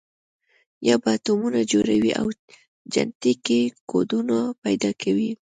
[0.87, 2.27] یا به اتمونه جوړوي او
[2.93, 5.31] جنټیکي کوډونه پیدا کوي.